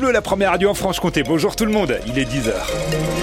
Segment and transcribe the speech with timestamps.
[0.00, 1.24] La première radio en Franche-Comté.
[1.24, 3.17] Bonjour tout le monde, il est 10h.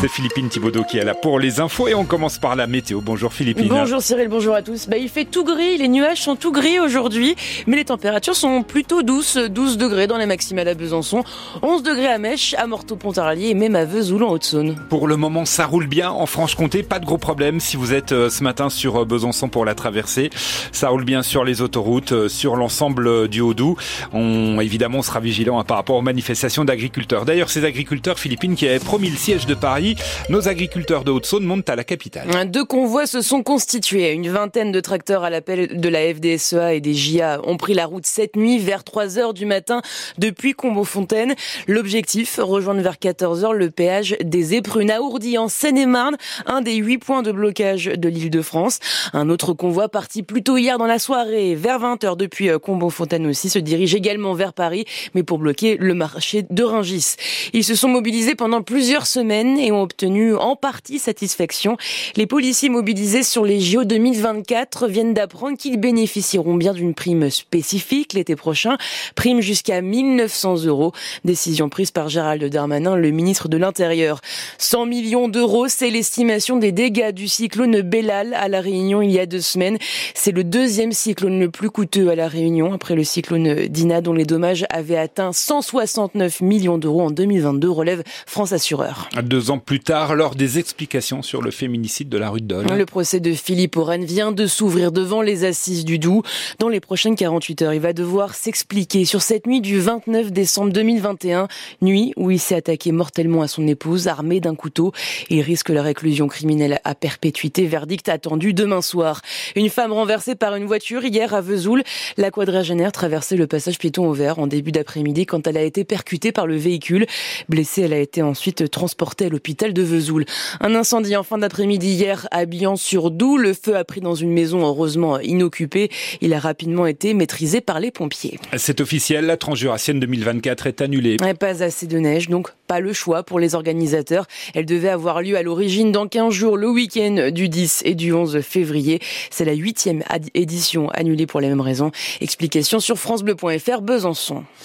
[0.00, 3.02] C'est Philippine Thibaudot qui est là pour les infos et on commence par la météo.
[3.02, 3.68] Bonjour Philippine.
[3.68, 4.88] Bonjour Cyril, bonjour à tous.
[4.88, 8.62] Bah, il fait tout gris, les nuages sont tout gris aujourd'hui, mais les températures sont
[8.62, 9.36] plutôt douces.
[9.36, 11.22] 12 degrés dans les maximales à Besançon,
[11.60, 14.74] 11 degrés à Mèche, à Morteau-Pontarlier et même à Vesoul en Haute-Saône.
[14.88, 18.12] Pour le moment, ça roule bien en Franche-Comté, pas de gros problèmes si vous êtes
[18.12, 20.30] euh, ce matin sur euh, Besançon pour la traversée.
[20.72, 23.76] Ça roule bien sur les autoroutes, euh, sur l'ensemble du Haut-Doubs.
[24.14, 27.26] On, évidemment, on sera vigilant hein, par rapport aux manifestations d'agriculteurs.
[27.26, 29.89] D'ailleurs, ces agriculteurs philippines qui avaient promis le siège de Paris
[30.28, 32.28] nos agriculteurs de Haute-Saône montent à la capitale.
[32.50, 34.12] Deux convois se sont constitués.
[34.12, 37.86] Une vingtaine de tracteurs à l'appel de la FDSEA et des JA ont pris la
[37.86, 39.82] route cette nuit vers 3 heures du matin
[40.18, 41.34] depuis Combeau-Fontaine.
[41.66, 46.76] L'objectif, rejoindre vers 14 heures le péage des Éprunes à Ourdy en Seine-et-Marne, un des
[46.76, 48.78] huit points de blocage de l'île de France.
[49.12, 52.58] Un autre convoi parti plus tôt hier dans la soirée vers 20 heures depuis euh,
[52.58, 54.84] Combeau-Fontaine aussi se dirige également vers Paris,
[55.14, 57.16] mais pour bloquer le marché de Ringis.
[57.52, 61.76] Ils se sont mobilisés pendant plusieurs semaines et ont obtenu en partie satisfaction.
[62.16, 68.12] Les policiers mobilisés sur les JO 2024 viennent d'apprendre qu'ils bénéficieront bien d'une prime spécifique
[68.12, 68.76] l'été prochain,
[69.14, 70.92] prime jusqu'à 1900 euros.
[71.24, 74.20] Décision prise par Gérald Darmanin, le ministre de l'Intérieur.
[74.58, 79.18] 100 millions d'euros, c'est l'estimation des dégâts du cyclone Bellal à La Réunion il y
[79.18, 79.78] a deux semaines.
[80.14, 84.12] C'est le deuxième cyclone le plus coûteux à La Réunion après le cyclone Dina dont
[84.12, 89.08] les dommages avaient atteint 169 millions d'euros en 2022, relève France Assureur.
[89.22, 92.66] Deux ans tard, lors des explications sur le féminicide de la rue de Dole.
[92.66, 96.24] Le procès de Philippe Oren vient de s'ouvrir devant les assises du Doubs.
[96.58, 100.72] Dans les prochaines 48 heures, il va devoir s'expliquer sur cette nuit du 29 décembre
[100.72, 101.46] 2021,
[101.82, 104.92] nuit où il s'est attaqué mortellement à son épouse, armé d'un couteau.
[105.28, 109.22] Il risque la réclusion criminelle à perpétuité, verdict attendu demain soir.
[109.54, 111.84] Une femme renversée par une voiture hier à Vesoul.
[112.16, 115.84] La quadragénaire traversait le passage piéton au vert en début d'après-midi quand elle a été
[115.84, 117.06] percutée par le véhicule.
[117.48, 120.24] Blessée, elle a été ensuite transportée à l'hôpital de Vesoul.
[120.60, 122.44] Un incendie en fin d'après-midi hier à
[122.76, 125.90] sur doubs Le feu a pris dans une maison heureusement inoccupée.
[126.20, 128.38] Il a rapidement été maîtrisé par les pompiers.
[128.56, 131.16] C'est officiel, la Transjurassienne 2024 est annulée.
[131.38, 134.26] Pas assez de neige, donc pas le choix pour les organisateurs.
[134.54, 138.12] Elle devait avoir lieu à l'origine dans 15 jours, le week-end du 10 et du
[138.12, 139.00] 11 février.
[139.30, 140.02] C'est la huitième
[140.34, 141.90] édition annulée pour les mêmes raisons.
[142.20, 144.44] Explication sur francebleu.fr Besançon.